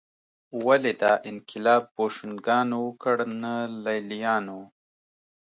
[0.65, 3.53] ولې دا انقلاب بوشونګانو وکړ نه
[3.83, 4.59] لېلیانو